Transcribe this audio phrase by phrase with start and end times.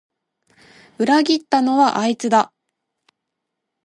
[0.97, 2.51] 裏切ったのはあいつだ